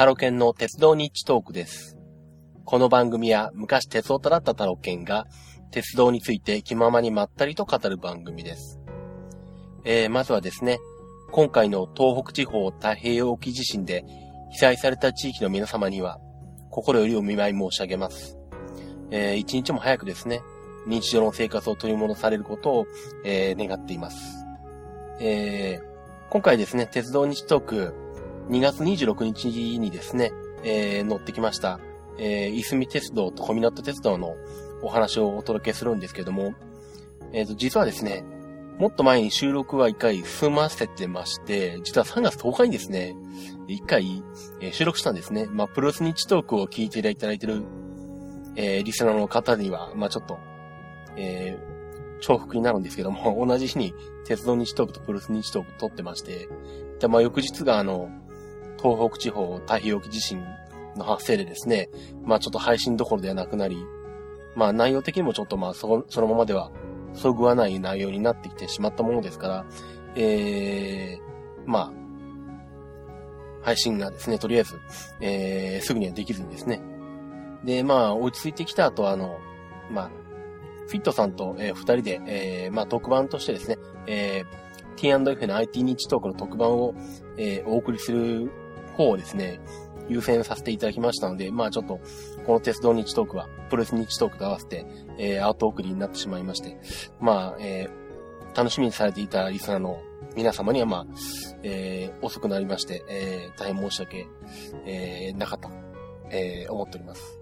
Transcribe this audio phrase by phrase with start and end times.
[0.00, 1.98] タロケンの鉄道日トークです。
[2.64, 5.26] この番組は昔鉄オタだったタロケンが
[5.72, 8.80] 鉄道について気ままにまったりと語る番組です。
[9.84, 10.78] えー、まずはですね、
[11.32, 14.06] 今回の東北地方太平洋沖地震で
[14.52, 16.18] 被災された地域の皆様には
[16.70, 18.38] 心よりお見舞い申し上げます。
[19.10, 20.40] えー、一日も早くですね、
[20.86, 22.86] 日常の生活を取り戻されることを、
[23.26, 24.46] えー、願っています。
[25.20, 28.09] えー、今回ですね、鉄道日トーク
[28.48, 31.80] 2月26日にですね、えー、乗ってきました、
[32.18, 34.34] えー、いすみ鉄道と小湊鉄道の
[34.82, 36.54] お話をお届けするんですけども、
[37.32, 38.24] えっ、ー、と、実はですね、
[38.78, 43.14] もっと前に収録は一回済ませてまして、実は3月10日にですね、
[43.68, 44.22] 一回、
[44.60, 45.46] え、収録したんですね。
[45.52, 47.62] まあ、プロスニッチトークを聞いていただいてる、
[48.56, 50.38] えー、リスナーの方には、まあ、ちょっと、
[51.16, 53.92] えー、重複になるんですけども、 同じ日に
[54.24, 56.48] 鉄道日トークとプロスニッチトーク撮ってまして、
[57.00, 58.08] で、まあ、翌日があの、
[58.82, 60.42] 東北地方太平洋沖地震
[60.96, 61.88] の発生でですね、
[62.24, 63.84] まあちょっと配信どころではなくなり、
[64.56, 66.70] まあ内容的にもちょっとまあそそのままでは
[67.14, 69.66] そぐわない内容になってきてしまったものですから、
[70.14, 71.92] えー、まあ、
[73.62, 74.80] 配信がですね、とりあえず、
[75.20, 76.80] えー、すぐにはできずにですね。
[77.64, 79.38] で、まあ、落ち着いてきた後、あの、
[79.90, 80.10] まあ、
[80.88, 86.94] フィットさんと、えー、二人で、えー、まあ、特番としてですね、えー、T&F の IT 日トークの特番を、
[87.36, 88.50] えー、お送りする
[89.00, 89.60] 方をですね、
[90.08, 92.00] 優先させていただきましたので、まあちょっと、
[92.44, 94.84] この鉄道日トークは、プロレス日トークと合わせて、
[95.18, 96.76] えー、アート送りになってしまいまして、
[97.20, 100.02] まあ、えー、楽しみにされていたリスナーの
[100.36, 101.06] 皆様には、まあ、
[101.62, 104.26] えー、遅くなりまして、えー、大変申し訳、
[104.84, 105.70] えー、なかった、
[106.30, 107.40] えー、思っております。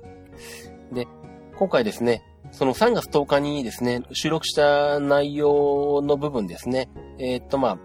[0.93, 1.09] で、
[1.57, 7.79] 今回ですね、その3月10日にですね、収録した内容の部分ですね、えー、っと、まあ、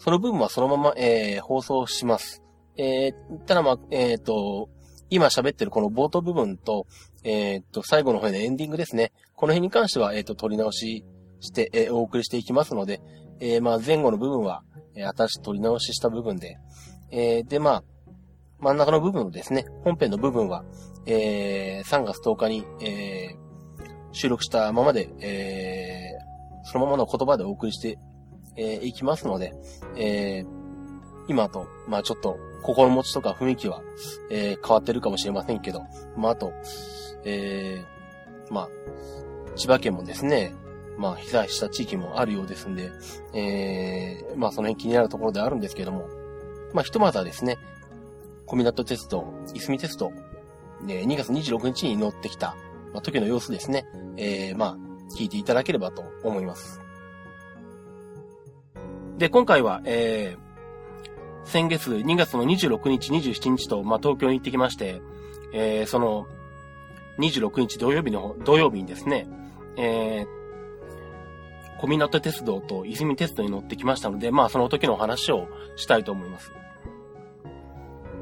[0.00, 2.42] その部分はそのまま、えー、放送します。
[2.78, 3.12] えー、
[3.44, 4.70] ただまあ、えっ、ー、と、
[5.10, 6.86] 今喋ってるこの冒頭部分と、
[7.22, 9.12] えっ、と、最後の方のエンディングですね。
[9.34, 11.04] この辺に関しては、えっ、と、取り直し
[11.40, 13.02] して、え、お送りしていきますので、
[13.40, 14.62] えー、まあ、前後の部分は、
[14.94, 16.56] えー、新しく取り直しした部分で、
[17.10, 17.84] えー、で、まあ、
[18.58, 20.64] 真ん中の部分ですね、本編の部分は、
[21.04, 27.98] えー、3月10日に、えー、収録したままで、えー、そのままの言葉でお送りして
[28.56, 29.54] えー、いきますので、
[29.96, 30.46] えー、
[31.28, 33.82] 今と、まあちょっと、心持ちとか雰囲気は、
[34.30, 35.82] えー、変わってるかもしれませんけど、
[36.16, 36.52] まああと、
[37.24, 38.68] えー、まあ、
[39.56, 40.54] 千葉県もですね、
[40.98, 42.90] まあ被災した地域もあるようですんで、
[43.32, 46.08] えー、まあその辺気になるところであるんですけども、
[46.74, 47.58] まあひとまずはですね、
[48.46, 49.24] 小湊鉄道、
[49.54, 50.10] いすみ鉄道、
[50.82, 52.56] ね、2月26日に乗ってきた、
[52.92, 53.86] まあ、時の様子ですね、
[54.16, 54.76] えー、まあ、
[55.16, 56.80] 聞いていただければと思います。
[59.20, 65.02] で、今回は、えー、先月2月の26日、27日と、まあ、東京に行ってきまして、
[65.52, 66.26] えー、その、
[67.18, 69.28] 26日土曜日の、土曜日にですね、
[69.76, 76.50] えー、小湊鉄道と泉鉄道に乗ってきましたので、まあその時のお話をしたいと思います。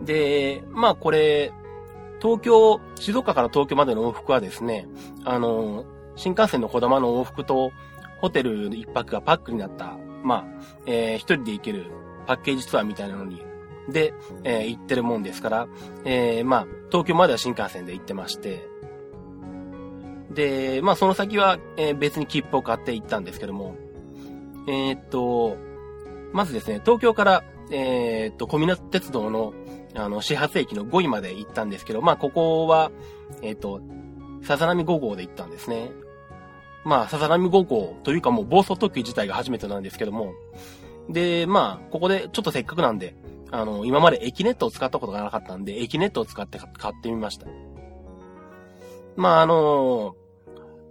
[0.04, 1.52] で、まあこれ、
[2.20, 4.88] 東京、静岡から東京までの往復はですね、
[5.24, 5.84] あの、
[6.16, 7.70] 新幹線の小玉の往復と
[8.20, 10.44] ホテル一泊がパックになったまあ、
[10.86, 11.86] えー、一人で行ける
[12.26, 13.42] パッケージツアーみたいなのに、
[13.88, 14.12] で、
[14.44, 15.68] えー、行ってるもんですから、
[16.04, 18.68] えー、まあ、東京までは新幹線で行ってまして、
[20.30, 23.76] で、まあ、その先は、えー、別に切符を買って行ったんですけども、
[24.66, 25.56] えー、っと、
[26.32, 29.54] まずですね、東京から、えー、っと、小湊鉄道の、
[29.94, 32.90] あの、始発駅の5位まで行ったんですけど、まあ、ここは、
[33.40, 33.80] え、っと、
[34.42, 35.90] さざ波5号で行ったんですね。
[36.84, 40.32] まあ、さざ波5号というかもう暴走特急自体が初めてなんですけども、
[41.08, 43.14] で、まあ、ここでちょっとせっかくなんで、
[43.50, 47.46] あの、今まで駅ネットを使ったことがなかったんで、駅ネットを使って買ってみました。
[49.16, 50.14] まあ、あの、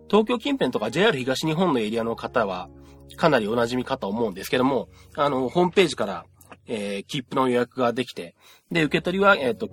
[0.10, 2.69] 東京近辺とか JR 東日本のエリアの方は、
[3.16, 6.25] かなりお馴染みかと思うんですけども、あの、ホームページから、
[6.66, 8.36] えー、切符の予約ができて、
[8.72, 9.69] で、受け取りは、えっ、ー、と、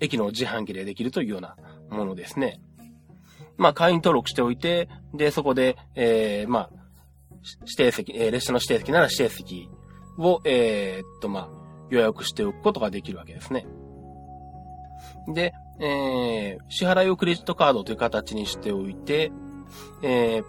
[0.00, 1.56] 駅の自販機でできるというような
[1.90, 2.60] ものですね。
[3.56, 6.70] まあ、会員登録しておいて、で、そこで、えー、まあ、
[7.62, 9.70] 指定席、えー、列車の指定席なら指定席
[10.18, 11.48] を、えー、っと、まあ、
[11.90, 13.66] 予約しておくことができるわけですね。
[15.28, 19.32] で、えー、支払いをクレジットカードという形にしておいて、
[20.02, 20.44] えー、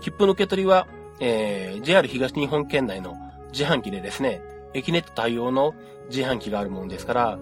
[0.00, 0.86] 切符の受け取りは、
[1.20, 3.16] えー、JR 東日本県内の
[3.52, 4.40] 自販機でですね、
[4.74, 5.74] 駅ネット対応の
[6.08, 7.38] 自販機があるもんですから、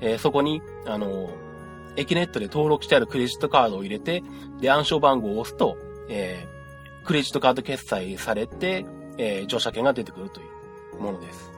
[0.00, 1.30] えー、そこに、あの
[1.96, 4.22] エキネットで登録してあるクレジットカードを入れて、
[4.60, 5.76] で、暗証番号を押すと、
[6.08, 8.86] えー、クレジットカード決済されて、
[9.18, 10.44] えー、乗車券が出てくるとい
[10.98, 11.52] うものです。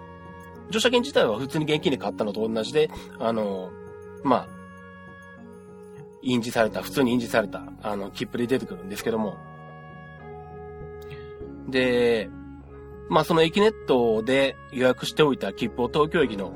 [0.70, 3.70] 乗車券自体は普通に現金で買ったのと同じで、あの、
[4.22, 4.62] まあ、
[6.22, 9.36] 印字された、普通に印字された、あの、切符で出てくるんですけども。
[11.68, 12.30] で、
[13.08, 16.52] まあ、その駅ネットで予約しておいた切符を東京駅の、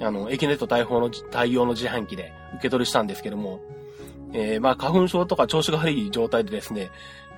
[0.00, 3.60] あの、駅ネット対応の、対応の自販機で受け取りしたんですけども、
[4.32, 6.90] えー、まあ、花粉症とか調子が悪い状態でですね、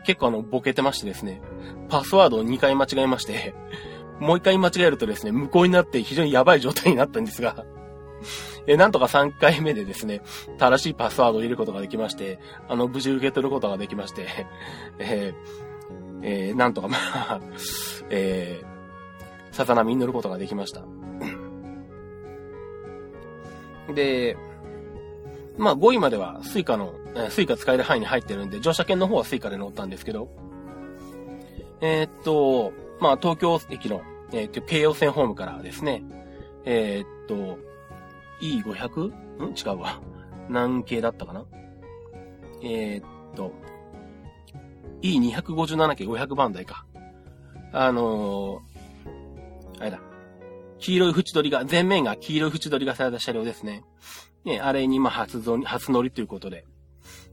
[0.05, 1.41] 結構あの、ボケてましてですね、
[1.89, 3.55] パスワードを2回間違えまして
[4.21, 7.65] もう1回間違えるとですね、無効になって非常にやばい状態になったんですが
[8.67, 10.21] えなんとか3回目でですね、
[10.59, 12.39] 正しいパスワードを入れることができまして、
[12.69, 14.27] あの、無事受け取ることができまして
[14.99, 17.41] えー、えー、なんとかまあ
[18.11, 20.83] えー、さざ波に乗ることができました。
[23.95, 24.37] で、
[25.59, 30.29] まあ五井まではスイカの、えスイカ使える範囲に入ってるんで、乗車券の方はスイカで乗ったんですけど、
[31.81, 34.03] えー、っと、まあ東京駅の、
[34.33, 36.03] えー、っと、京葉線ホームからですね、
[36.65, 37.59] えー、っと、
[38.41, 39.11] E500?
[39.11, 39.55] ん？
[39.55, 40.01] 違うわ。
[40.49, 41.45] 何系だったかな？
[42.63, 43.03] え、っ
[43.37, 43.53] と、
[45.03, 46.87] E257 系500番台か。
[47.73, 48.63] あの、
[49.79, 50.01] あれだ。
[50.79, 53.85] 黄色い縁取りが、前面が黄色い縁取りがされた車両ですね。
[54.45, 56.65] ね、あれにまあ初乗り、初乗りということで、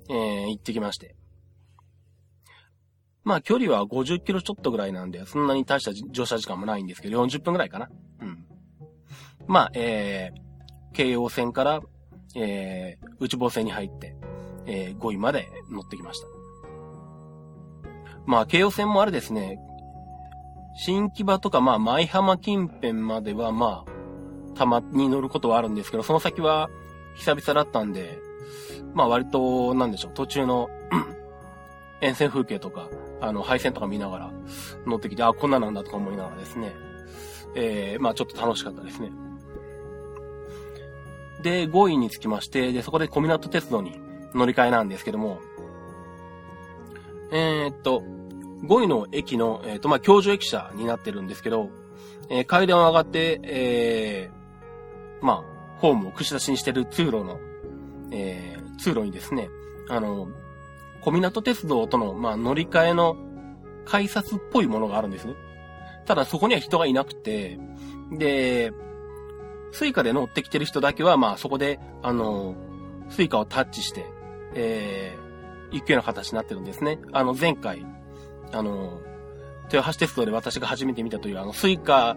[0.10, 1.16] えー、行ってきまして。
[3.24, 7.90] まあ距離は50キロちょっとぐらいなんで、そんなに大した乗車時間もないんですけど、40分ぐらいかな。
[8.22, 8.46] うん。
[9.48, 11.81] まあ、えー、京葉線から、
[12.36, 14.16] えー、内房線に入って、
[14.66, 16.28] えー、5位まで乗ってきました。
[18.25, 19.60] まあ、京葉線もあれですね、
[20.78, 26.69] 新木場とか、まあ、舞浜近辺までは、まあ、たまに乗ることはあるんですけど、その先は
[27.15, 28.19] 久々だったんで、
[28.94, 30.69] まあ、割と、なんでしょう、途中の
[32.01, 32.89] 沿線風景とか、
[33.21, 34.31] あの、配線とか見ながら
[34.85, 36.73] 乗ってきて、あ、こんななんだとか思いながらですね、
[37.56, 39.12] えー、まあ、ちょっと楽しかったですね。
[41.41, 44.00] で、5位につきまして、で、そこで小湊鉄道に
[44.33, 45.39] 乗り換えなんですけども、
[47.31, 48.03] えー、っと、
[48.63, 51.69] 5位の駅の、えー、っと、まあ、教授駅舎になってるんですけど、
[52.29, 57.39] えー、階段を上がって、えー、まあ、ホームを串出しにしてる通路の、
[58.12, 59.50] えー、通路にですね、
[59.89, 60.27] あの、
[61.01, 63.18] 小湊鉄道との、まあ、乗り換えの
[63.86, 65.27] 改札っぽいものがあるんです。
[66.06, 67.60] ただそこには人がいなくて、
[68.12, 68.74] で、
[69.72, 72.56] スイカで乗ってきてる人だけは、まあそこで、あの、
[73.10, 74.06] スイカをタッチして、
[74.54, 77.00] えー、行くような形になってるんですね。
[77.12, 77.86] あの、前回、
[78.51, 79.01] あの、
[79.72, 82.16] 豊橋鉄道で私が初めて見たという、あの、スイカ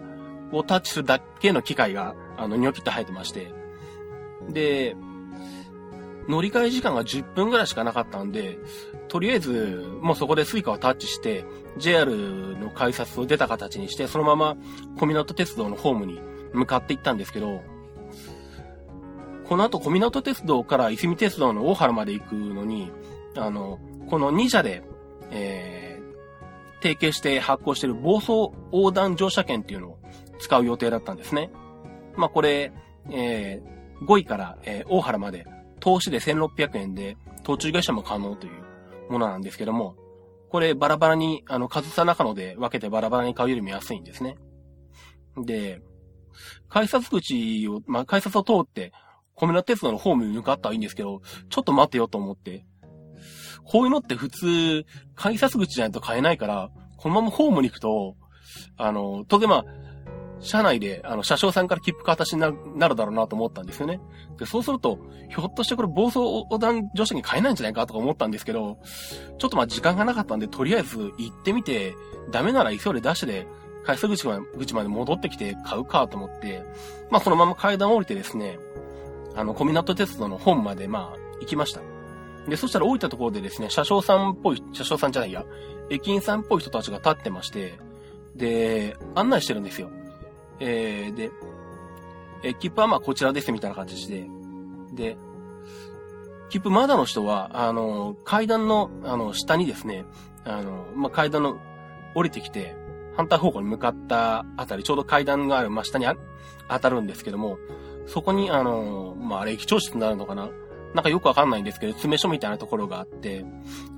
[0.51, 3.51] をタッチするだけの機械が、あの、ニョキッと生えてまして、
[4.49, 4.95] で、
[6.27, 8.59] 乗り換え時間が10分ぐらいしかなかったんで、
[9.07, 11.43] とりあえず、もうそこでスイカをタッチして、
[11.77, 12.15] JR
[12.57, 14.55] の改札を出た形にして、そのまま
[14.99, 16.21] 小湊鉄道のホームに
[16.53, 17.61] 向かっていったんですけど、
[19.47, 22.91] この後小湊鉄道からいすみ鉄道の大原まで行くのに、
[23.35, 24.83] あの、この2社で、
[25.31, 29.99] えー、提携して発行してる暴走横断乗車券っていうのを
[30.39, 31.51] 使う予定だったんですね。
[32.15, 32.71] まあ、これ、
[33.11, 35.45] えー、5位から、えー、大原まで
[35.79, 39.95] 投資で1600円で途中下車も可能というものなんですけども、
[40.49, 44.37] これバラバラに、あの、数差中野で分けてバラバラに買うよりも安いんですね。
[45.37, 45.81] で、
[46.69, 48.91] 改札口を、まあ、改札を通って、
[49.35, 52.65] コメナ鉄道のホームに向かったらいいんですけど、ちょっと待てよと思って。
[53.63, 54.85] こういうのって普通、
[55.15, 58.15] 改札口じゃないと買えないから、このままホームに行くと、
[58.77, 59.65] あの、当然まあ、
[60.41, 62.49] 車内で、あの、車掌さんから切符形にな
[62.87, 63.99] るだろうなと思ったんですよね。
[64.37, 68.77] で、そうすると、ひょっとしてこれ暴走横断乗車に買えないんじゃないかとか思ったんですけど、
[69.37, 71.95] ちょっとまあ時間がなかったんで、とりあえず行ってみて、
[72.31, 73.47] ダメなら急いでダッシュで
[73.85, 76.63] 改札口まで口まで戻ってきて買うかと思って、
[77.09, 78.59] まあそのまま階段降りてですね、
[79.35, 81.81] あの、小湊鉄道の本までまあ行きました。
[82.47, 85.43] で、そしたら降りたところでですね、車掌さんっぽい、車掌さんじゃないや、
[85.89, 87.77] 駅員さんっぽい人たちが立ってまして、
[88.35, 89.89] で、案内してるんですよ。
[90.59, 91.31] えー、で、
[92.43, 94.29] え、切符はまあこちらですみたいな感じで、
[94.93, 95.17] で、
[96.49, 100.05] 切符まだの人は、あの、階段の、あの、下にですね、
[100.45, 101.59] あの、まあ、階段の
[102.15, 102.75] 降りてきて、
[103.15, 106.15] 反対方向に向かったあたり、ちょうど階段がある真下にあ
[106.69, 107.57] 当たるんですけども、
[108.07, 110.49] そこに、あの、まあ、あれ、駅長室になるのかな？
[110.95, 113.45] なんかよくわかんないんですけど、詰め所みたいなところがあって、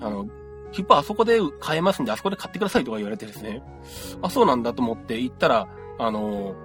[0.01, 0.27] あの、
[0.74, 3.63] 切符はあそこで買えますんで、あそこで買ってくださいとか言われてですね。
[4.22, 5.70] あ、そうなんだと思って行ったら、
[6.01, 6.55] あの、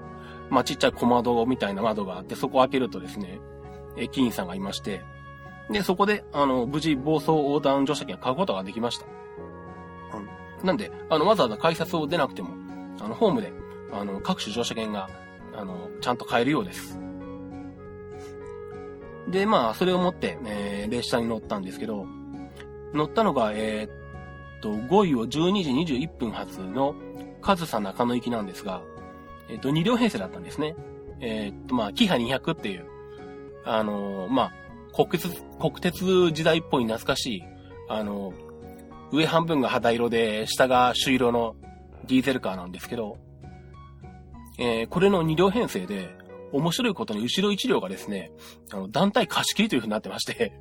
[0.48, 3.38] まあ、ちっちゃい小窓みたいな窓があって、そこを開けるとですね、
[3.96, 5.02] 駅員さんがいまして、
[5.70, 9.06] で、そこで、あの、無事暴走横断乗車券を買うことができました。
[10.64, 12.50] なんで、あの、わざわざ改札を出なくても、
[13.00, 13.52] あの、ホームで、
[13.92, 15.10] あの、各種乗車券が、
[15.54, 16.98] あの、ちゃんと買えるようです。
[19.28, 22.06] で、まあ、それを持って、えー、列車に乗ったんですけど、
[22.94, 26.94] 乗ったのが、えー、っと、5位を12時21分発の
[27.42, 28.82] 上総中野行きなんですが、
[29.48, 30.74] えー、っと、2両編成だったんですね。
[31.20, 32.86] えー、っと、まあ、キハ200っていう、
[33.64, 34.52] あのまあ、
[34.94, 37.42] 国鉄、国鉄時代っぽい懐かしい、
[37.88, 38.32] あの
[39.12, 41.56] 上半分が肌色で、下が朱色の
[42.06, 43.18] ディーゼルカーなんですけど、
[44.58, 46.16] えー、これの2両編成で、
[46.52, 48.30] 面白いことに後ろ1両がですね、
[48.72, 50.52] あの、団体貸し切りという風になってまして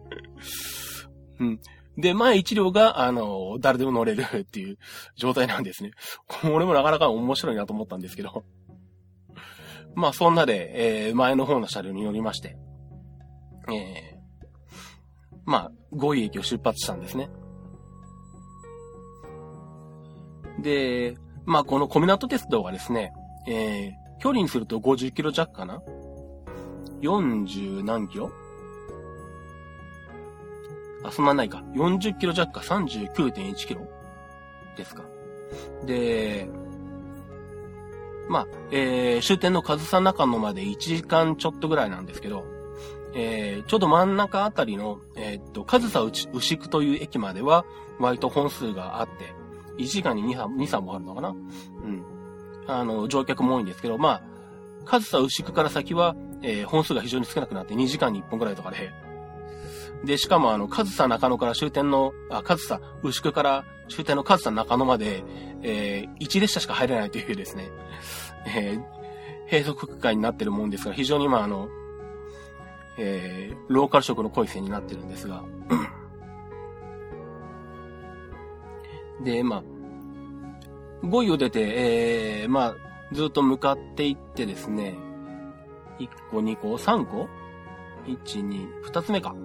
[1.39, 1.59] うん。
[1.97, 4.77] で、前1両が、あの、誰でも乗れるっていう
[5.15, 5.91] 状態なんですね。
[6.27, 8.43] これもなかなか面白いなと思ったんですけど
[9.95, 12.57] まあ、そんなで、えー、前の方の車両に乗りまして、
[13.69, 17.29] えー、まあ、5位駅を出発したんですね。
[20.59, 23.13] で、まあ、この小湊鉄道がですね、
[23.47, 25.81] えー、距離にすると50キロ弱かな
[27.01, 28.31] ?40 何キロ？
[31.03, 31.63] あ、そんなないか。
[31.75, 33.87] 40キロ弱か39.1キロ？
[34.75, 35.03] ですか。
[35.85, 36.49] で、
[38.27, 42.45] まあ、えー、終点の上総中野まで1時間ちょっとぐらいなんですけど、
[43.13, 46.27] えー、ちょうど真ん中あたりの、えー、っと、上総牛
[46.57, 47.65] 久という駅までは、
[47.99, 49.33] 割と本数があって、
[49.77, 51.29] 1時間に2、3、2、3もあるのかな？
[51.29, 52.03] うん。
[52.67, 54.23] あの、乗客も多いんですけど、まあ、
[54.85, 58.91] 上総牛久から先は、えー、本数が非常に少なくなって2時間に1本くらいとかで、
[60.03, 65.23] で、しかもあの、上総中野から終点の、あ、上総牛久から終点の上総中野まで、
[65.61, 67.69] えー、1列車しか入れないというですね、
[68.47, 68.83] えー、
[69.49, 71.69] 閉塞区間になってるもんですが、非常にまああの、
[72.97, 75.43] えー、ローカル色の濃い線になってるんですが、
[79.23, 79.63] で、まあ、
[81.05, 82.75] 5位を出て、えー、まあ、
[83.13, 84.95] ずっと向かっていってですね、
[85.99, 87.27] 1個、2個、3個
[88.05, 89.35] ?1、2、2つ目か。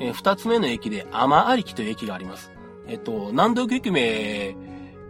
[0.00, 2.50] えー、2つ目の駅で、天ありきという駅があります。
[2.86, 4.56] えっ、と、南道駅名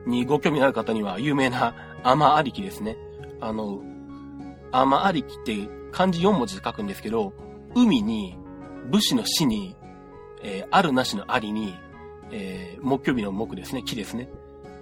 [0.07, 2.97] にご興味のある方には有名な天ありきですね。
[3.41, 3.81] あの、
[4.73, 7.33] 天ありきって漢字4文字で書くんですけど、
[7.75, 8.37] 海に、
[8.91, 9.77] 武士の死に、
[10.43, 11.75] えー、あるなしのありに、
[12.33, 14.29] えー、木曜日の木ですね、木ですね。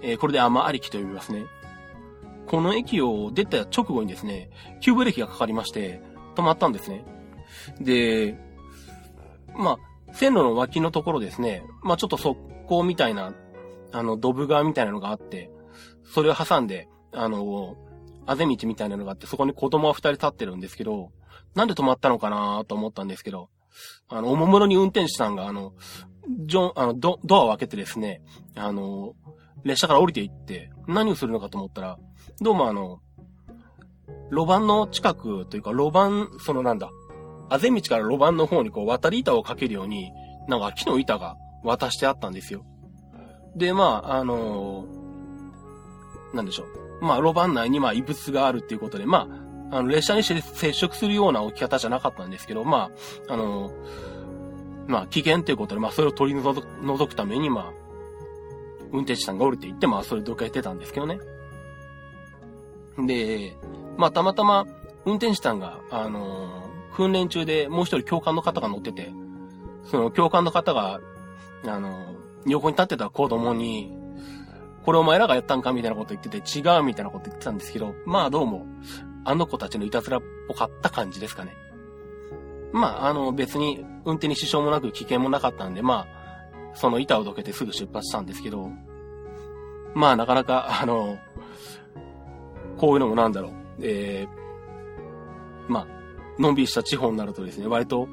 [0.01, 1.45] えー、これで天ありきと呼びますね。
[2.47, 4.49] この駅を出た直後にですね、
[4.81, 6.01] 急ブレーキがかかりまして、
[6.35, 7.05] 止まったんですね。
[7.79, 8.37] で、
[9.55, 9.77] まあ、
[10.13, 12.35] 線路の脇のところですね、まあちょっと側
[12.69, 13.33] 溝みたいな、
[13.91, 15.49] あの、ドブ川みたいなのがあって、
[16.03, 17.75] それを挟んで、あの、
[18.25, 21.11] あぜ道みたいなのがあって、そこに子供は二人立ってるんですけど、
[21.55, 23.49] なんで止まったのかなと思ったんですけど、
[24.09, 25.73] あの、おもむろに運転手さんが、あの、
[26.45, 28.21] ジョン、あの、ド、ドアを開けてですね、
[28.55, 29.15] あの、
[29.63, 31.97] 列車から降りていって、何をするのかと思ったら、
[32.39, 32.99] どうもあの、
[34.31, 36.89] 路盤の近くというか、路盤、そのなんだ、
[37.51, 40.13] あぜ道から路盤の方にこう渡り板をかけるように、
[40.47, 42.63] なんか木の板が渡してあったんですよ。
[43.57, 46.63] で、まあ、あのー、なんでしょ
[47.01, 47.05] う。
[47.05, 49.27] まあ、路盤内にまあ異物があるっていうことで、ま
[49.69, 52.89] あ、あの、列車に接触するような置き方じゃなかったんですけど、ま
[53.27, 53.73] あ、あのー、
[54.87, 57.73] まあ、危険ということで、まあ、それを取り除くために、まあ、
[58.93, 61.19] 運転手さんが降りていって、まあ、それどっかやってたんですけどね。
[62.97, 63.57] で、
[63.97, 64.65] まあ、たまたま、
[65.05, 66.60] 運転手さんが、あのー、
[66.93, 69.11] 訓練中でもう一人教官の方が乗ってて、
[69.85, 70.99] その教官の方が、
[71.65, 73.91] あの、横に立ってた子供に、
[74.83, 78.65] これお前らがやったんかみたいなこと言ってて、違うみたいなこと言ってたんですけど、まあどうも、
[79.23, 81.55] あの子たちのいたずらっぽかった感じですかね。
[82.71, 86.21] まあ、あの、別に運転に支障もなく危険もなかったんで、まあ、
[86.73, 88.71] その板をどけてすぐ出発したんですけど、
[89.93, 91.17] まあなかなか、あの、
[92.77, 95.87] こういうのもなんだろう、えー、まあ、
[96.41, 98.07] のんびりした地方になるとですね、割と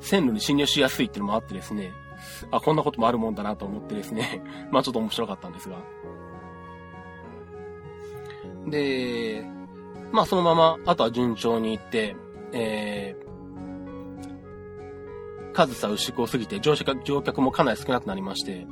[0.00, 1.92] 線路に侵入しやすいっていうのもあってですね、
[2.50, 5.76] あ、こんなこともあるもんだなと思ってですね、 まあちょっと面白かったんですが。
[8.68, 9.44] で、
[10.12, 12.16] まあそのまま、あとは順調に行って、
[12.52, 18.66] えー、数さ牛久を過ぎて乗車乗客もかなり少なくなりまして、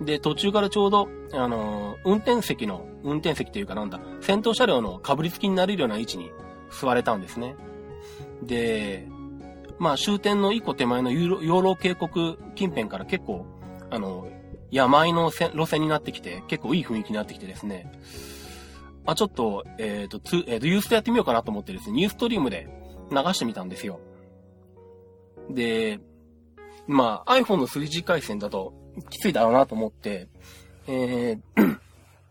[0.00, 6.30] で、途中からちょうど、あのー、運転席の、運転席というかなんだ、先頭車両のかぶりつきになれるような位置に
[6.70, 7.56] 座れたんですね。
[8.42, 9.06] で、
[9.78, 13.46] まあ終点の一個手前の養老渓谷近辺から結構、
[13.90, 14.28] あの、
[14.70, 17.90] 山いの路線になってきて、結構いい雰囲気になってきてですね、
[19.06, 22.68] あ、ちょっと、えっ、ー、と、つ、えっ、ー、と、ユーストやってみようかなと思ってですね、ニューストリームで
[23.10, 24.00] 流してみたんですよ。
[25.48, 25.98] で、
[26.86, 28.74] まあ、iPhone の 3G 回線だと
[29.08, 30.28] きついだろうなと思って、
[30.86, 31.78] えー、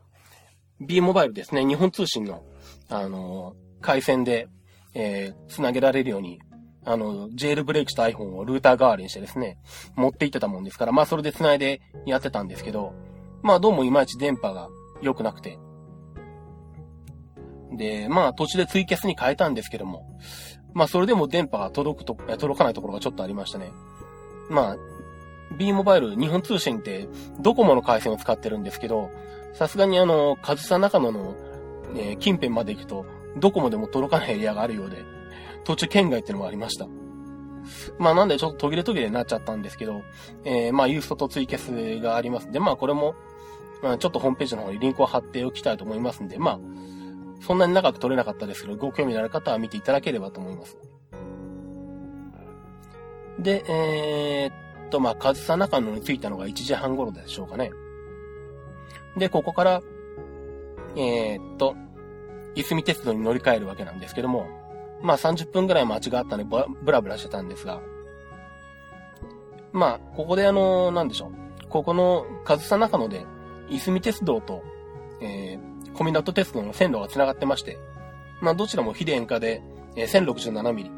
[0.81, 2.43] B モバイルですね、日本通信の、
[2.89, 4.47] あのー、回線で
[4.99, 6.39] えー、繋げられるように、
[6.83, 9.59] あの、ジェールブレイクした iPhone をルーター代わりにしてですね、
[9.95, 12.93] 持って行ってたもんですから、まあそれで繋いでやってたんですけど、
[13.43, 14.69] まあどうもいまいち電波が
[15.01, 15.59] 良くなくて。
[17.73, 20.17] で、まあ途中でツイキャスに変えたんですけども、
[20.73, 23.71] まあそれでも電波が届くと、届かないところがちょっとありましたね。
[24.49, 24.77] まあ、
[25.57, 27.07] B モバイル、日本通信って
[27.39, 29.11] ドコモの回線を使ってるんですけど、
[29.53, 31.35] さすがにあの、上総中野の、
[31.95, 33.05] えー、近辺まで行くと、
[33.39, 35.05] ドコモでも届かないエリアがあるようで、
[35.63, 36.87] 途中県外ってのもありました。
[37.99, 40.03] まあなんでちょっと途切れ途切れになっちゃったんですけど、
[40.45, 43.15] えー、まあユーストとツイキャスがありますんで、まあこれも、
[43.83, 46.59] まあちょっとホームページの方にリンクを貼っておきたいと思いますんで、まあ、
[47.41, 50.77] そんなに長く撮れなかったですけど、ご興味のある方は見ていただければと思います。
[53.39, 57.71] で、えー、っと、まあ、上総中野に着いたのが1時半頃でしょうかね。
[59.17, 59.81] で、ここから、
[60.95, 61.75] えー、っと、
[62.59, 64.47] いすみ鉄道に乗り換えるわけなんですけども、
[65.01, 67.81] まあ30分ぐらい待ちがあったんでブラブラしてたんですが、
[69.71, 71.67] まあ、ここであの、なんでしょう。
[71.69, 73.25] ここの上総中野で、
[73.69, 74.63] いすみ鉄道と、
[75.21, 77.77] えー、コミナット鉄道の線路が繋がってまして、
[78.41, 79.61] まあどちらも非電化で、
[79.95, 80.91] えー、1067ミリ。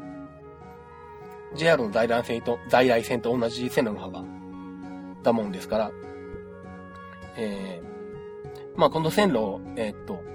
[1.56, 4.24] JR の在来線と、在来線と同じ線路の幅
[5.22, 5.90] だもんですから、
[7.36, 10.29] えー、まあこの線路を、えー、っと、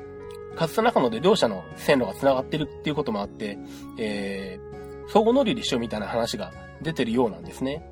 [0.56, 3.58] かつた中野で両者の線路が繋がってるっていうこともあって、
[3.98, 7.90] えー、相互乗り入れしようみたいな話が出てるようなんですね。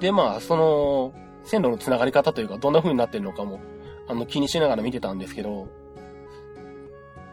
[0.00, 1.12] で、まあ、その、
[1.44, 3.60] 線路の繋がり方というか、どんな風になってるのかも、
[4.08, 5.68] あの、気にしながら見てたんですけど、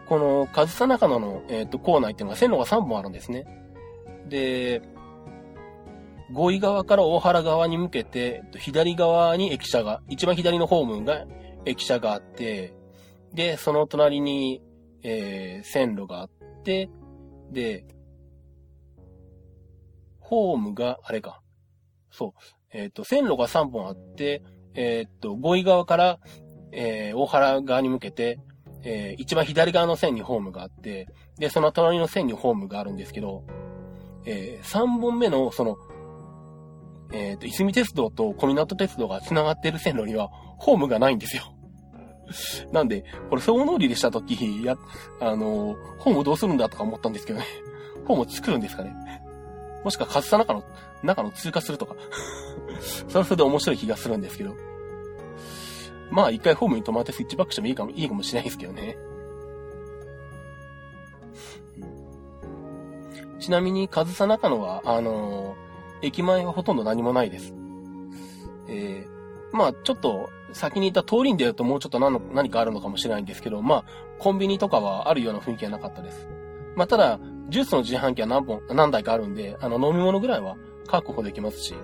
[0.08, 3.46] この、上総中野の、えっ、ー、と、構内っていうのが線路が3本あるんですね。
[4.28, 4.82] で、
[6.34, 11.26] 五位側から大原側に向けて、左側に駅舎が、一番左のホームが
[11.66, 12.74] 駅舎があって、
[13.34, 14.62] で、その隣に、
[15.04, 16.30] えー、線路があっ
[16.64, 16.90] て、
[17.52, 17.86] で、
[20.20, 21.42] ホームが、あれか。
[22.10, 22.42] そう。
[22.72, 26.20] えっ、ー、と、線路が3本あって、えっ、ー、と、5位側から、
[26.72, 28.40] えー、大原側に向けて、
[28.84, 33.44] えー、一番左側の線にホームがあって、で、その隣の線にホームがあるんですけど、
[34.26, 35.78] えー、3本目の、その、
[37.12, 41.54] えっ、ー、と、いすみ鉄道と小湊鉄道が繋がってる線路には、ホームがないんですよ。
[42.72, 44.78] なんで、これ、総乗りでしたとき、や、
[45.20, 47.46] あの、ホームどうするんだとか思ったんですけどね。
[48.06, 48.94] ホーム作るんですかね。
[49.84, 50.64] もしくは、カズサ中の、
[51.04, 51.96] 中の通過するとか。
[52.80, 54.56] それはそれで面白い気がするんですけど。
[56.12, 58.98] まあ、一回ホームに止まってスイッチバックしてもいいかも、いいかもしれないですけどね。
[63.40, 67.54] ちなみに、カズサ中野は、あのー、駅前はほとんど何もないです。
[68.68, 73.86] えー、まあ、ちょっと、先に言った通りに出るともうちょっと何の何かあるのかもしれないんですけど、まあ、
[74.20, 76.28] コンビニとかはあるような雰囲気はなかったです。
[76.76, 80.56] まあ、ただ、ジュースの自販機は何本、何台かあるんで、あの、飲み物ぐらいは
[80.88, 81.76] 確保できますし、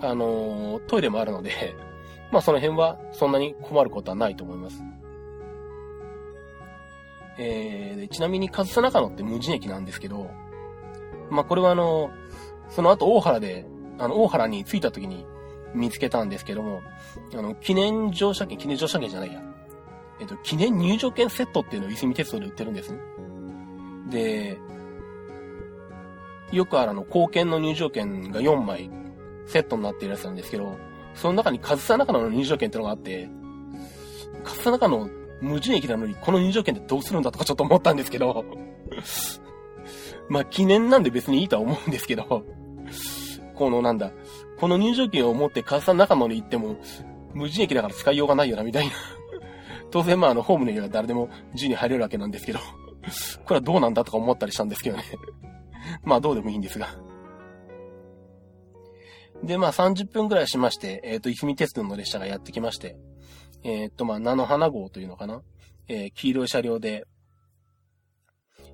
[0.00, 1.74] あの、トイレもあるので、
[2.30, 4.82] まあ、その辺はそんなに困ることはないと思います。
[7.38, 10.30] えー、ちなみに、上総中野って無人駅なんですけど、
[11.30, 12.10] まあ、これはあの、
[12.68, 13.66] その後大原で、
[13.98, 15.26] あの、大原に着いた時に、
[15.76, 16.82] 見つけたんですけども、
[17.34, 19.42] あの、記念乗車券、記念乗車券じゃないや。
[20.20, 22.98] えっと、記念入場券セットっていうのをいすみ鉄道で売ってるんですね。
[24.10, 24.58] で、
[26.52, 28.90] よくあるあの、貢献の入場券が4枚
[29.46, 30.76] セットになっているやつなんですけど、
[31.14, 33.28] その中に上総中野の入場券ってのがあって、
[34.44, 35.08] 上総中野
[35.40, 38.44] 無人駅なのにこの入場券ってどうするんだとかちょっと思ったんですけど、
[40.28, 42.44] まあ記念なんで別にいいとは思うんですけど、
[43.54, 44.12] このなんだ、
[44.58, 46.76] この入場券を持ってカーサ中野に行っても、
[47.34, 48.92] 無人駅だから使いようがないよな、みたいな。
[49.90, 52.58] 当然、まあ、あの、ホームの駅は誰でも自由に入れるわけなんですけど、
[53.44, 55.04] これはどうなんだとか思ったりしたんですけどね。
[56.02, 56.88] まあ、どうでもいいんですが。
[59.42, 62.96] で、まあ、30分くらいしまして、えっ、ー、と、いすみ鉄道の列車がやってきまして、
[63.62, 65.42] えっ、ー、と、まあ、菜の花号というのかな。
[65.88, 67.04] えー、黄色い車両で、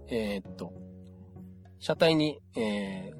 [0.08, 0.72] えっと、
[1.78, 3.16] 車体に、えー、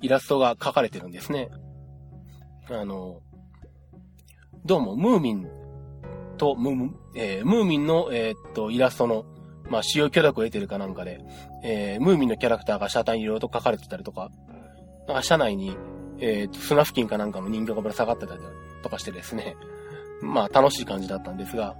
[0.00, 1.50] イラストが描かれてるんですね。
[2.68, 3.20] あの、
[4.64, 5.48] どうも、ムーミン
[6.36, 9.24] と、ムーえー、ムーミンの、えー、っと、イラストの、
[9.70, 11.20] まあ、使用許諾を得てるかなんかで、
[11.62, 14.30] えー、ムーミンのキャラクターが車体にいろいろと書かれてたりとか、
[15.06, 15.76] なんか車内に、
[16.18, 18.40] えー、っと、砂付近かなんかの人形がぶら下がってたり
[18.82, 19.56] とかしてですね、
[20.20, 21.76] まあ、楽しい感じだったんですが、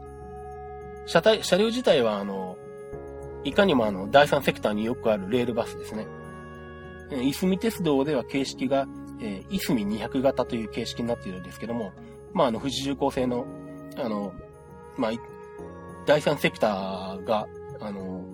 [1.06, 2.56] 車体、車両自体は、あの、
[3.42, 6.06] いかにもあの、第三セクターによくあるレールバスですね。
[7.22, 8.86] いすみ鉄道では形式が、
[9.20, 11.92] えー、いすみ200型という形式になっているんですけども、
[12.32, 13.46] まあ、あの、富士重工製の、
[13.96, 14.32] あの、
[14.96, 15.10] まあ、
[16.06, 17.46] 第三セクターが、
[17.80, 18.24] あの、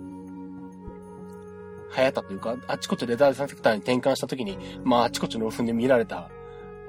[1.95, 6.29] 流行ったというか、あちこちレザーデザインセクターに転換した時に、まあ、あちこちの路線で見られた、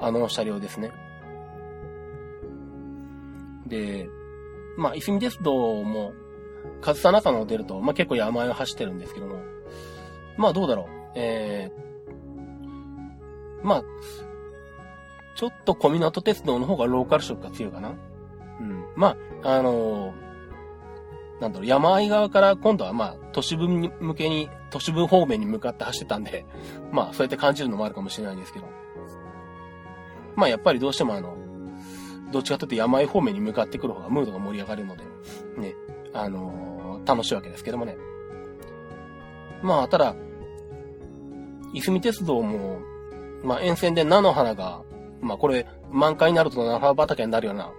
[0.01, 0.91] あの車両ですね。
[3.67, 4.09] で、
[4.77, 6.13] まあ、いすみ鉄道も、
[6.81, 9.37] 上総中野を出ると、まあ結構山あいを走ってるんですけども、
[10.37, 10.87] まあどうだろう。
[11.15, 11.94] えー、
[13.65, 13.85] まあ、
[15.35, 17.95] ちょっと小湊鉄道の方がローカル色が強いかな。
[18.61, 18.85] うん。
[18.95, 26.47] まあ、あのー、なんだろう、山あい側から今度はまあ、都市部に向けに、都市部方面に向かって走ってたんで、
[26.93, 28.67] まあ、そうやって感じるのもあるかもしれないんですけど。
[30.37, 31.37] まあ、やっぱりどうしてもあの、
[32.31, 35.05] どっちかというと山あい方面に向かってくる方がムードが盛り上がるので、
[35.57, 35.75] ね、
[36.13, 37.97] あのー、楽しいわけですけどもね。
[39.63, 40.15] まあ、ただ、
[41.73, 42.81] いすみ鉄道も、
[43.45, 44.83] まあ、沿線で菜の花が、
[45.21, 47.73] まあ、これ、満開になると菜の花畑になるような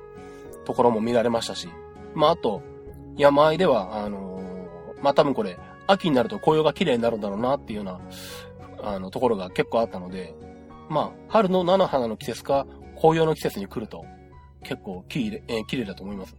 [0.63, 1.67] ところも見られましたし、
[2.13, 2.61] まあ、あと、
[3.17, 7.99] 山あいでは、あのー、まあ、多分これ、秋になると紅葉が綺麗になるんだろうなっていうような、
[8.83, 10.35] あの、ところが結構あったので、
[10.89, 14.05] まあ、春の菜の花の季節か、紅葉の季節に来ると、
[14.63, 16.35] 結構綺麗、えー、綺麗だと思います。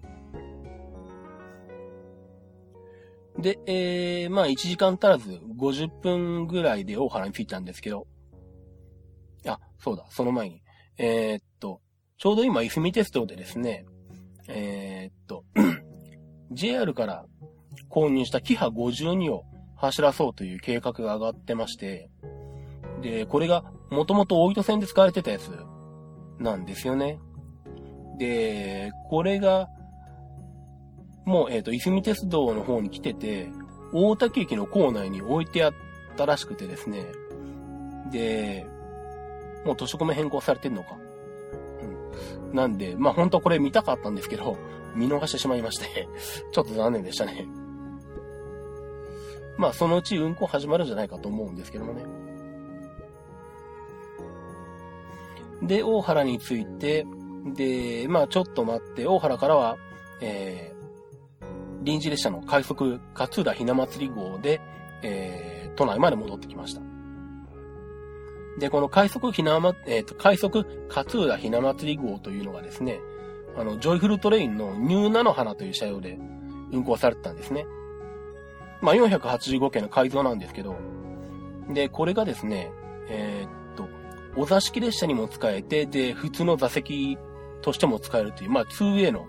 [3.38, 8.06] で、えー、まあ1時間足らず50分ぐらいで大原に着いたんですけど、
[9.48, 10.62] あ、そうだ、その前に。
[10.98, 11.80] えー、っと、
[12.18, 13.84] ちょうど今、いすみ鉄道でですね、
[14.48, 15.44] えー、っと、
[16.52, 17.24] JR から
[17.90, 19.44] 購入したキハ52を
[19.76, 22.08] 走らそうという計画が上がってまして、
[23.02, 25.50] で、これがもともと大糸線で使われてたやつ
[26.38, 27.20] なんですよね。
[28.18, 29.68] で、これが
[31.26, 33.50] もう、えっ、ー、と、いすみ鉄道の方に来てて、
[33.92, 35.72] 大竹駅の構内に置いてあっ
[36.16, 37.04] たらしくてですね。
[38.10, 38.66] で、
[39.66, 40.96] もう図書込め変更されてんのか。
[41.82, 42.54] うん。
[42.54, 44.56] なんで、まあ本当これ見たかったんですけど、
[44.94, 46.08] 見逃してしまいまして
[46.52, 47.46] ちょっと残念でしたね。
[49.58, 52.04] まあそのうち運行始まるんじゃないかと思うんですけどもね。
[55.62, 57.06] で、大原に着いて、
[57.54, 59.76] で、まあちょっと待って、大原からは、
[60.20, 60.72] え
[61.82, 64.60] 臨時列車の快速勝浦ひな祭り号で、
[65.02, 66.95] えー、都内まで戻ってきました。
[68.58, 73.00] で、この快速ひなま、えっ、ー、と、快速勝浦ひな祭り号というのがですね、
[73.56, 76.18] あの、ジョイフルトレインのニューなのはなという車両で
[76.72, 77.66] 運行されてたんですね。
[78.80, 80.76] まあ、485系の改造なんですけど、
[81.70, 82.70] で、これがですね、
[83.08, 83.88] えー、っと、
[84.36, 87.18] お座敷列車にも使えて、で、普通の座席
[87.62, 89.26] としても使えるという、まあ、2way の、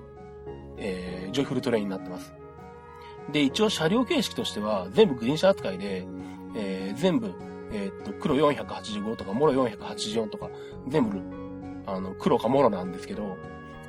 [0.78, 2.34] えー、ジョイフルトレインになってます。
[3.32, 6.06] で、一応車両形式としては、全部グリーン車扱いで、
[6.56, 7.34] えー、全部、
[7.72, 10.50] えー、っと、黒485とか、モロ484とか、
[10.88, 11.20] 全部、
[11.86, 13.38] あの、黒かモロなんですけど、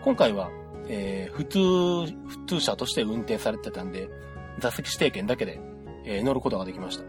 [0.02, 0.50] 今回は、
[0.88, 1.58] えー、普通、
[2.28, 4.08] 普通車として運転されてたんで、
[4.58, 5.60] 座席指定券だけで、
[6.04, 7.04] えー、乗ることができました。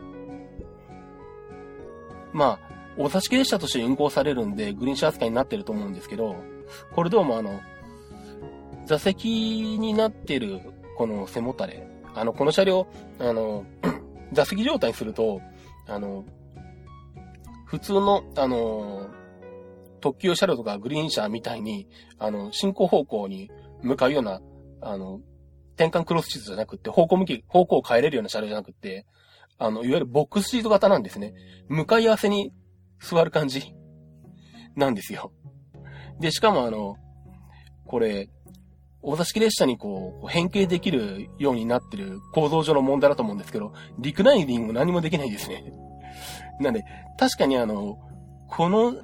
[2.33, 6.35] まあ、お座敷列車として運行されるんで、グリーン車扱いになってると思うんですけど、
[6.93, 7.61] これどうもあの、
[8.85, 10.59] 座席になってる、
[10.97, 12.87] この背もたれ、あの、この車両、
[13.19, 13.65] あの、
[14.33, 15.41] 座席状態にすると、
[15.87, 16.25] あの、
[17.69, 19.09] 普通の、あの、
[20.01, 23.51] 特急車両とかグリーン車みたいに、あの、進行方向に
[23.83, 24.41] 向かうような、
[24.81, 25.21] あの、
[25.75, 29.05] 転換クロスシートじゃなくて、方向向き、方向を変えれるような車両じゃなくて、
[29.59, 31.35] あの、いわゆるボックスシート型なんですね。
[31.67, 32.51] 向かい合わせに
[32.99, 33.75] 座る感じ
[34.75, 35.31] なんですよ。
[36.19, 36.95] で、しかもあの、
[37.85, 38.29] これ、
[39.03, 45.71] お座敷列車にこう、変形できるようになってる構造上の問題だと思うんですけど、リクライニング何もできないですね。
[46.59, 46.85] なんで、
[47.17, 47.97] 確かにあの、
[48.47, 48.95] この、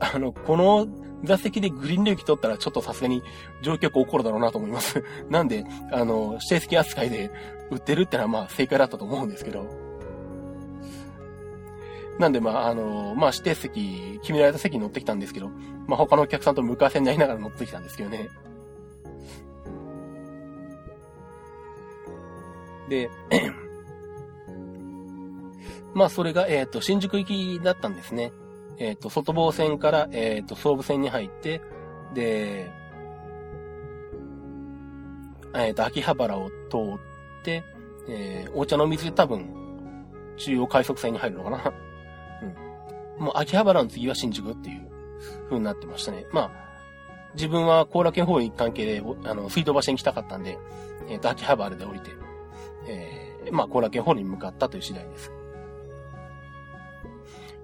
[0.00, 0.86] あの、この
[1.24, 3.22] 座席でグリーン領域取ったらちょっとさすがに
[3.62, 5.02] 乗客起こるだろうなと思います。
[5.30, 7.30] なんで、あの、指定席扱いで
[7.70, 9.66] 売ってるってのはまあ正解だったと思うんですけど。
[12.18, 15.50] なんでまあ、あの、まあ指定席、決められた席に乗ってきたんですけど、
[15.86, 18.28] まあ他のお客さんと向かわせになりながら乗ってきたんですけどね。
[22.88, 23.10] で、
[25.94, 28.32] まあ、それが、えっ、ー、と、新宿行きだったんですね。
[28.78, 31.62] えっ、ー、と、外房線から、えっ、ー、と、総武線に入って、
[32.14, 32.70] で、
[35.54, 37.62] えっ、と、秋葉原を通って、
[38.08, 39.46] えお茶の水で多分、
[40.36, 41.72] 中央快速線に入るのかな。
[43.18, 43.24] うん。
[43.24, 44.90] もう秋葉原の次は新宿っていう
[45.44, 46.26] 風になってましたね。
[46.32, 46.50] まあ、
[47.34, 50.58] 自分は後楽園ホールに関係で、あの、水道橋に来たかったんで、
[51.08, 52.10] えっ、と、秋葉原で降りて、
[52.88, 55.32] えー、まあ、後楽園ホールに向かったという次第です。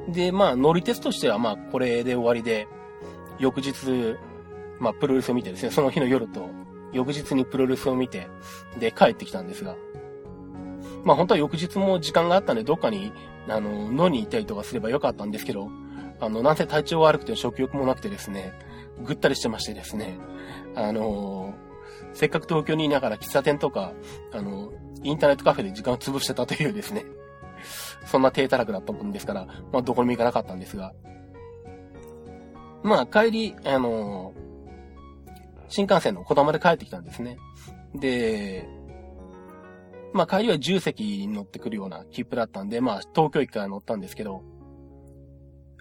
[0.09, 2.67] で、まあ、乗り鉄としては、まあ、これで終わりで、
[3.39, 4.17] 翌日、
[4.79, 6.49] まあ、プロレスを見てですね、その日の夜と、
[6.93, 8.29] 翌日にプロレスを見て、
[8.79, 9.77] で、帰ってきたんですが、
[11.05, 13.13] まあ本当は翌日も時間があったんで、どっかに、
[13.49, 15.71] あの、飲みに行ったりとかすればよかったんですけど、
[16.21, 18.53] あの、なんせ体調悪くて食欲もなくてですね、
[19.03, 20.19] ぐったりしてましてですね、
[20.75, 21.55] あの
[22.13, 23.93] せっかく東京にいながら喫茶店とか、
[24.33, 27.05] あの、インターネットカフェで時間を潰してたというですね、
[28.07, 30.93] そんな低たらくだったもんですから、まあどこにも行かなかったんですが、
[32.83, 34.33] まあ帰り、あの
[35.69, 37.39] 新幹線の小玉で帰ってきたんですね。
[37.95, 38.69] で、
[40.13, 44.43] まあ帰りは10席に乗ってくるような切符だったんで、まあ東京駅から乗ったんですけど、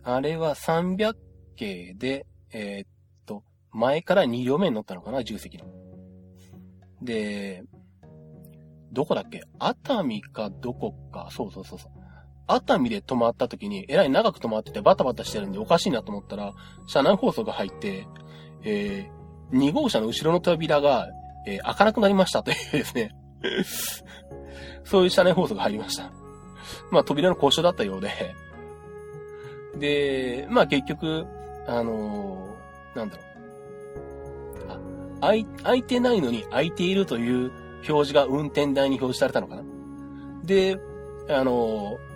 [0.03, 1.15] あれは300
[1.55, 2.87] 系で、えー、っ
[3.25, 5.65] と、前から2両目に乗ったのかな、10席の。
[7.01, 7.63] で、
[8.91, 9.43] どこだっけ？
[9.59, 11.91] 熱海かどこか、そうそうそうそう。
[12.51, 16.53] 熱海で止まった時に、えらい長く止まっててバタバタしてるんでおかしいなと思ったら、
[16.87, 18.07] 車内放送が入って、
[18.63, 21.07] えー、2号車の後ろの扉が、
[21.47, 23.15] えー、開かなくなりましたというですね
[24.83, 26.11] そういう車内放送が入りました。
[26.91, 28.35] まあ、扉の故障だったようで
[29.77, 31.25] で、まあ結局、
[31.67, 33.25] あのー、なんだろう。
[35.21, 35.27] あ、
[35.63, 37.51] 開い、いてないのに開いているという
[37.87, 39.63] 表示が運転台に表示されたのかな。
[40.43, 40.79] で、
[41.29, 42.08] あのー、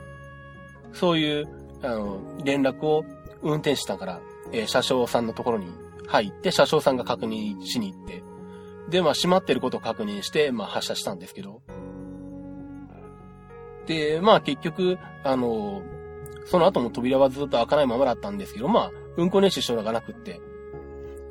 [0.94, 1.48] そういう、
[1.82, 3.04] あの、連絡を
[3.42, 5.68] 運転手さんから、えー、車掌さんのところに
[6.08, 8.24] 入って、車掌さんが確認しに行って、
[8.90, 11.62] で、まあ、閉まってることを確認して、まあ、発射したんですけど。
[13.88, 15.82] で、まあ、結局、あの、
[16.46, 20.42] その後も扉はずっと開かないままだったんですけど、まあ、運行練習しようがなくって、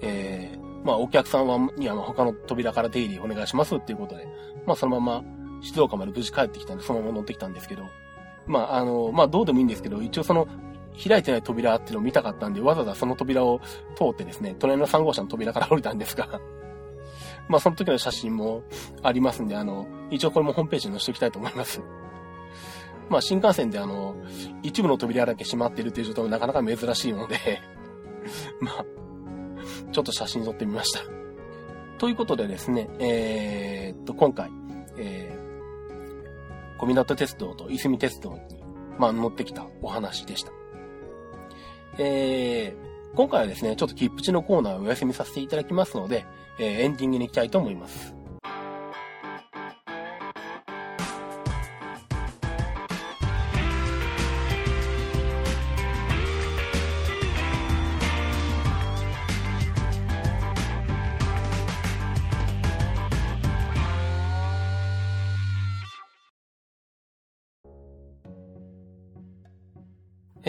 [0.00, 4.26] えー、まあ、お客さんは、には他の扉から出入りお願いしますっていうことで、
[4.66, 5.24] まあ、そのまま
[5.62, 7.84] 静岡まで無事帰ってきたんで、そのまま乗ってきたんですけど、
[8.46, 10.46] まあ、あの、まあ、どうでもいいんですけど、一応その、
[11.02, 13.60] 開いてない扉っていうのを見たかったんで、わざわざその扉を
[13.96, 16.40] 通ってですね、隣の3号車の扉から降りたんですが
[17.48, 18.62] まあ、その時の写真も
[19.02, 21.82] ありますんで、あの、一応これもホームページに載せておきたいと思います。
[23.08, 24.14] まあ、新幹線であの、
[24.62, 27.36] 一部の扉だけ閉まってるっていう状態もなかなか珍しいので
[28.60, 28.84] まあ、
[29.92, 31.00] ちょっと写真撮ってみました。
[31.98, 34.50] ということでですね、えー、っと、今回、
[34.96, 35.41] えー、
[36.82, 38.40] 小湊鉄道といすみ鉄道に、
[38.98, 40.50] まあ、乗ってきたお話でした。
[41.96, 46.26] えー、今回はですね、ちょっと切符地のコーナーをお休みさせていただきますので、
[46.58, 48.16] えー、エンディングに行きたいと思います。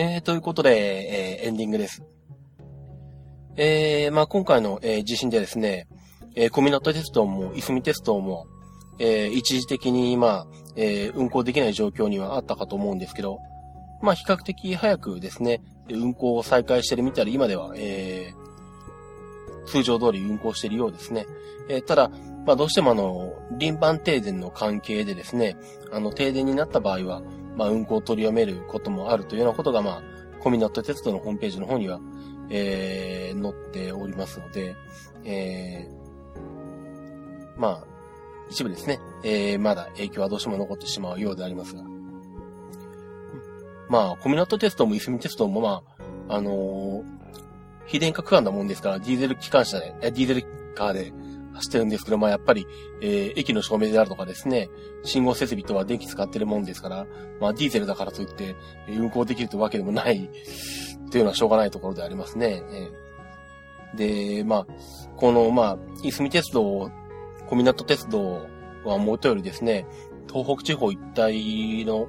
[0.06, 2.02] えー、ということで、えー、エンディングです。
[3.56, 5.88] えー、まあ今回の、えー、地震でですね、
[6.34, 8.46] えー、小湊鉄道も、いすみ鉄道も、
[8.98, 13.38] えー、一時的に、まあ、えー、運行できない状況にはあったかと思うんですけど、
[14.02, 21.24] まあ比較的早くですね、運行を再開してるみたいで、今では、えー、通常通り運行しているようですね。
[21.70, 22.10] えー、ただ、
[22.44, 25.56] まあどうしてもあの、輪番停電の関係でですね、
[25.90, 27.22] あの、停電になった場合は、
[27.56, 30.02] まあ運行を取りやめることもあるというようなことが、まあ、
[30.40, 32.00] 小湊鉄道のホームページの方には、
[32.50, 34.76] えー、載っておりますので、
[35.24, 37.84] えー、まあ、
[38.50, 41.82] 一部ですね、えー、まだ影響はどうしても残ってしまうようでありますが。
[43.88, 45.82] まあ、小湊鉄道もいすみ鉄道もま
[46.28, 47.04] あ、あのー、
[47.86, 51.12] 非電化区間なもんですから、ディーゼル機関車で、ディーゼルカーで
[51.54, 52.66] 走ってるんですけど、まやっぱり、
[53.00, 54.68] えー、駅の照明であるとかですね、
[55.02, 57.06] 信号設備とは電気使ってるもんですから、
[57.40, 58.56] まあディーゼルだからといって、
[58.88, 62.62] 運行できるというわけでもないっていうのはしょうがないところでありますね。
[63.96, 64.66] で、まあ、
[65.16, 66.90] この、まあ、いすみ鉄道、
[67.48, 68.46] 小湊鉄道
[68.84, 69.86] はもとよりですね、
[70.28, 72.08] 東北地方一帯の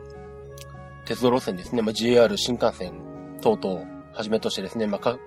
[1.06, 2.94] 鉄道路線ですね、まあ、JR 新幹線
[3.42, 3.82] 等々
[4.14, 5.20] はじめとしてですね、まあ、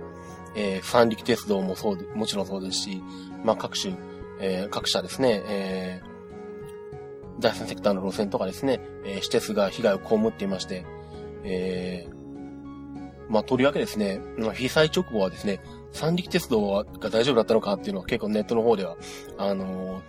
[0.54, 3.02] えー、三陸鉄道もそうで、もちろんそうですし、
[3.44, 3.94] まあ、各種、
[4.40, 10.84] えー、各社ですね、えー、第三セクターの路線とかですね、えー、私鉄が被害を被っていまして、
[11.44, 12.08] え、
[13.28, 14.20] まあ、とりわけですね、
[14.54, 15.60] 被災直後はですね、
[15.92, 18.96] 三陸鉄道が大丈夫だったのかっていうのは結構ネットの方では、
[19.36, 20.02] あの、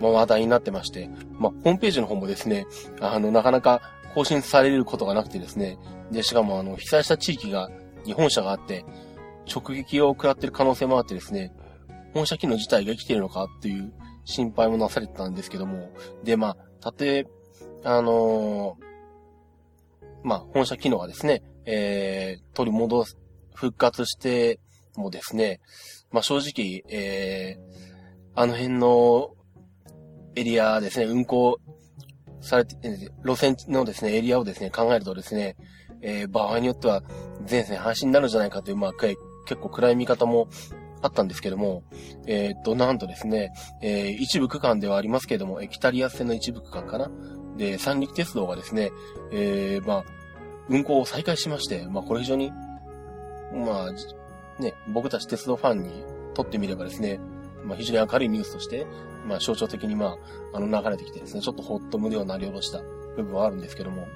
[0.00, 2.66] まあ、話題になってまして、まあ、ホームページの方もですね、
[3.00, 3.82] あの、なかなか
[4.14, 5.78] 更新されることがなくてですね、
[6.10, 7.70] で、しかもあの、被災した地域が、
[8.04, 8.84] 日本車があって、
[9.46, 11.52] 直撃を食らってる可能性もあってですね、
[12.14, 13.92] 本社機能自体が生きているのかっていう
[14.24, 15.90] 心配もなされてたんですけども、
[16.24, 17.26] で、まあ、たとえ、
[17.84, 18.84] あのー、
[20.22, 23.16] まあ、本社機能がですね、えー、取り戻す、
[23.54, 24.60] 復活して
[24.96, 25.60] もですね、
[26.10, 29.34] まあ正直、えー、あの辺の
[30.34, 31.58] エリアですね、運行
[32.40, 32.76] されて、
[33.24, 35.56] 路線のですね、エリアをですね、考えるとですね、
[36.00, 37.02] えー、場合によっては
[37.44, 38.92] 全線廃止になるんじゃないかという、まあ、
[39.46, 40.48] 結構暗い見方も
[41.02, 41.82] あったんですけども、
[42.26, 43.52] えー、っと、なんとですね、
[43.82, 47.10] えー、一部区間ではありますけれども、え北リアス線の一部区間かな。
[47.56, 48.92] で、三陸鉄道がですね、
[49.32, 50.04] えー、まあ、
[50.68, 52.50] 運行を再開しまして、まあ、これ非常に、
[53.52, 57.20] まあ、ね、僕たち鉄道ファンにとってみればですね、
[57.64, 58.86] まあ、非常に明るいニュースとして、
[59.26, 60.16] まあ、象徴的に、ま
[60.52, 62.80] あ、あの、流れてきてですね、ちょっとほっと胸を鳴り下ろした
[63.16, 64.06] 部分はあるんですけども、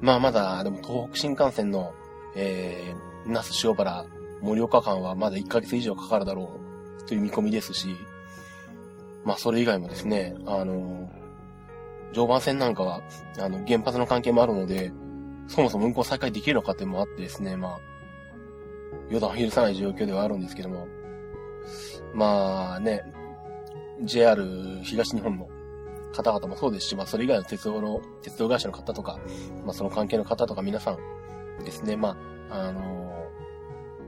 [0.00, 1.94] まあ、まだ、でも東北新幹線の、
[2.34, 4.06] えー、那須塩原、
[4.40, 6.50] 盛岡間はまだ1ヶ月以上かかるだろ
[7.00, 7.96] うという見込みですし、
[9.24, 11.08] まあ、それ以外もですね、あの、
[12.12, 13.02] 常磐線なんかは、
[13.38, 14.92] あの、原発の関係もあるので、
[15.46, 17.78] そもそも運行再開できるのかってもあってですね、まあ、
[19.10, 20.86] 予断を許さない状況ではあるんですけども、
[22.14, 23.02] まあね、
[24.02, 24.44] JR
[24.82, 25.48] 東日本の
[26.12, 29.18] 方々もそうですし、まあそれ以外の鉄道の、鉄道会社の方とか、
[29.64, 32.16] まあその関係の方とか皆さんですね、ま
[32.50, 33.11] あ、あの、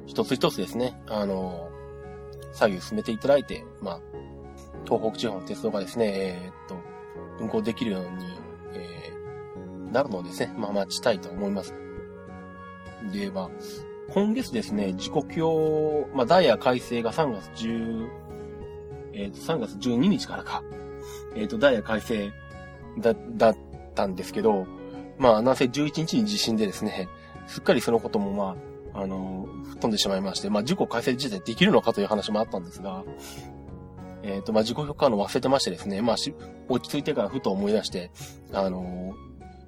[0.07, 1.71] 一つ一つですね、あの、
[2.53, 4.01] 作業進めていただいて、まあ、
[4.85, 6.77] 東北地方の鉄道がですね、えー、っと、
[7.40, 8.09] 運行できるように、
[8.75, 11.75] えー、なるのをですね、まあ待ちたいと思います。
[13.12, 13.51] で、まあ、
[14.12, 18.09] 今月ですね、時刻表、まあ、ダイヤ改正が3月10、
[19.14, 20.62] えっ、と、3月12日からか。
[21.35, 22.31] えっ、と、ダイヤ改正
[22.99, 23.57] だ、だっ
[23.95, 24.67] たんですけど、
[25.19, 27.09] まあ、なんせ11日に地震でですね、
[27.47, 33.04] すっかりそのこともまあ、あの、吹っ飛んでしまいまして、まあ、事故改正自体できるのかという話もあったんですが、
[34.22, 36.16] えっ、ー、と、まあ、事故表買うの忘れてましてですね、まあ、
[36.68, 38.11] 落ち着いてからふと思い出して、
[38.52, 39.14] あの、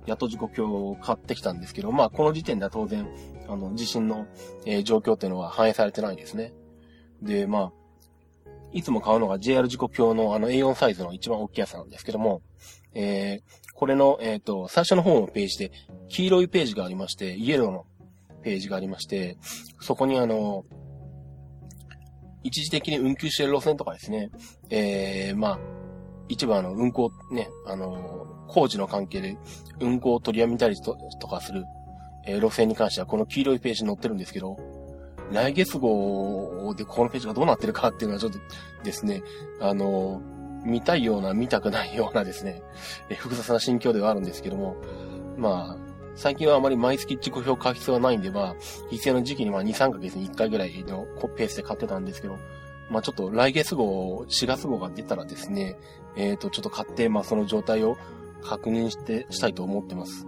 [0.06, 3.08] やっと時刻表を買ってきたんですけど、まあ、この時点では当然、
[3.48, 4.26] あの、地震の、
[4.64, 6.52] えー、状況っていうのは反映されてないんですね。
[7.20, 7.72] で、まあ、
[8.72, 12.42] いつも買うのが JR 時刻表のあの A4 サイズの一番大きいやつなんですけども、
[12.94, 15.72] えー、これの、えっ、ー、と、最初の方のページで、
[16.08, 17.86] 黄色いページがありまして、イエローの
[18.46, 19.36] ページがありまして、
[19.80, 20.64] そこにあの、
[22.42, 24.30] 一時的に運休している路線とかですね、
[24.70, 25.58] えー、まあ、
[26.28, 29.36] 一部あの、運行ね、あの、工事の関係で
[29.80, 30.96] 運行を取りやめたりと
[31.28, 31.64] かする
[32.26, 34.58] えー、路線に関してはこの黄色いページに載ってるんですけど、
[35.32, 38.38] 来月号でこのページがどうなってるかっていうのはちょっと
[38.82, 39.22] ですね、
[39.60, 40.20] あの、
[40.64, 42.62] 見たいような、見たくないようなですね、
[43.08, 44.76] えー、複雑な心境ではあるんですけども、
[45.38, 48.56] まあ、最近はあまり毎月自己評価必要はないんで、まあ、
[48.90, 52.38] 必要の時期にまあ2、3ヶ月に1回ぐらいのペースで買ってたんですけど、
[52.90, 55.76] まあちょっと来月号、4月号が出たらですね、
[56.16, 57.98] えっ、ー、と、ちょっと買って、まあその状態を
[58.42, 60.26] 確認して、したいと思ってます。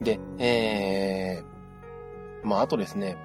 [0.00, 3.16] で、えー、まあ、あとですね、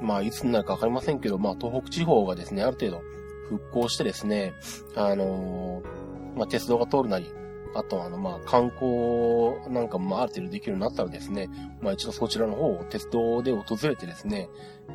[0.00, 3.02] まあ、いつになるかわかりませんけど、まあ、東北地方がですね、ある程度
[3.48, 4.54] 復興してですね、
[4.94, 7.30] あのー、まあ、鉄道が通るなり、
[7.74, 11.48] あとあの、まあ、観光なんかもある程度できるようになったらですね、
[11.80, 14.48] まあ、一度そちらの方を鉄道で訪れてですね、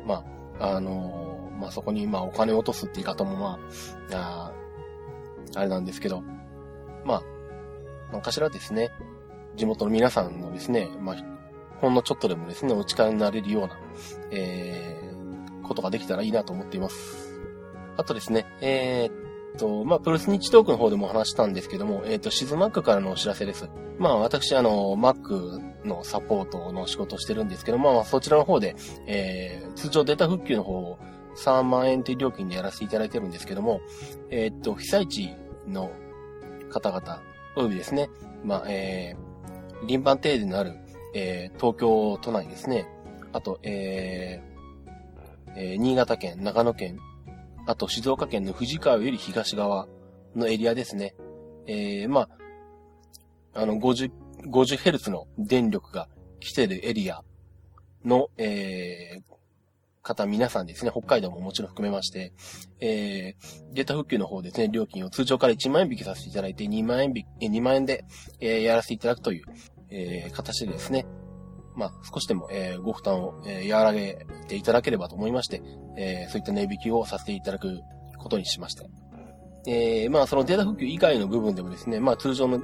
[0.06, 0.24] ま
[0.58, 3.58] あ、あのー、まあ、そこに、ま、お金を落とすって言い方も、ま
[4.12, 6.22] あ、ああれなんですけど、
[7.04, 7.22] まあ、
[8.12, 8.90] 何かしらですね、
[9.56, 11.16] 地元の皆さんのですね、まあ、
[11.80, 13.78] ほんのちょっとでもですね、お力になれるような、
[14.30, 17.40] えー、ことができたらいいなと思っています。
[17.96, 23.68] あとですね、えー、と、まあ、プロスニッチトークの方でも話したんですけども、えー、っと、シズマックからのお知らせです。
[23.98, 30.98] まあ、私、あの、Mac のサポートの仕事をしてるんですけども、まあ、そちらの方で、えー、通常データ復旧の方を
[31.36, 33.80] 3万円という料金でやらせていただいてるんですけども、
[34.30, 35.34] えー、っと、被災地
[35.66, 35.90] の
[36.70, 37.22] 方々、
[37.56, 38.10] およびですね、
[38.44, 40.74] まあ、えー、輪番停電のある、
[41.14, 42.86] えー、東京都内ですね。
[43.32, 44.50] あと、えー
[45.56, 46.98] えー、新潟県、長野県、
[47.66, 49.86] あと静岡県の富士川より東側
[50.34, 51.14] のエリアですね。
[51.66, 52.28] えー、まあ、
[53.54, 54.10] あの、50、
[54.46, 56.08] 50Hz の電力が
[56.40, 57.22] 来てるエリア
[58.04, 59.22] の、えー、
[60.02, 62.32] 方皆さんですね、北海道ももちろん含めまして、
[62.80, 68.04] えー、データ復旧の方ですね、料金を通常から1万円引きさせていただいて、2万円引き、2万円で、
[68.40, 69.44] えー、やらせていただくという、
[69.90, 71.06] えー、形でですね、
[71.80, 75.62] まあ、少しでも、えー、ご負担を、えー、和らげていただければと思いまして、
[75.96, 77.80] えー、そういった値引きをさせていただく
[78.18, 78.84] ことにしました。
[79.66, 82.60] えー、まあ、そのデータ復旧以外の部分でもですね、まあ、通常の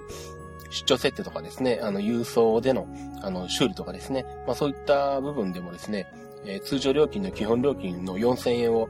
[0.70, 2.86] 出張設定とかですね、あの、郵送での、
[3.22, 6.06] あの、修理とかですね、まあ、そういった部分でもですね、
[6.44, 8.88] えー、通常料金の基本料金の4000円を、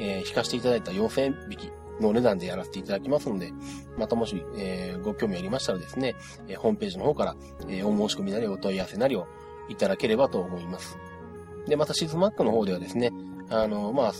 [0.00, 3.52] えー、引かせていただいた4000円引きのお値段でやらせていただきますので、
[3.96, 6.14] またもし、えー、ご興味ありましたらですね、
[6.46, 7.36] えー、ホームページの方から、
[7.68, 9.26] えー、お申し込みなりお問い合わせなりを
[9.68, 10.98] いただければと思います。
[11.66, 13.12] で、またシズマックの方ではですね、
[13.50, 14.12] あの、まあ、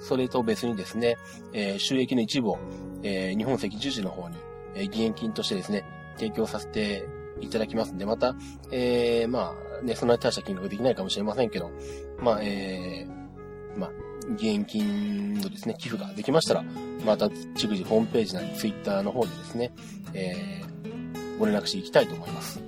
[0.00, 1.16] それと別にですね、
[1.52, 2.58] えー、収益の一部を、
[3.02, 4.36] えー、日本赤十字の方に、
[4.74, 5.84] えー、義援金としてですね、
[6.16, 7.08] 提供させて
[7.40, 8.36] いただきますんで、また、
[8.70, 11.70] えー、まあ、ね、そんなに大した金額できないかもしれませんけど、
[12.18, 13.90] まあ、えー、まあ、
[14.32, 16.64] 義援金のですね、寄付ができましたら、
[17.04, 19.72] また、逐次ホームページなり、ツイッターの方でですね、
[20.12, 22.60] えー、ご連絡していきたいと思います。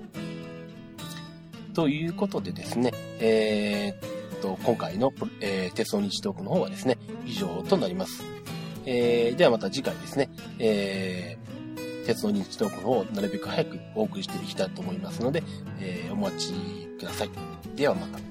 [1.75, 8.25] ということでですね、えー、っと、今回の、えー、鉄道日トークの方はですね、以上となります。
[8.87, 15.43] えー、ではまた次回ですね、えー、鉄道日トークの方をなるべく早くお送りしていきたいと思いますので、
[15.81, 16.53] えー、お待ち
[16.99, 17.31] ください。
[17.77, 18.30] ではまた。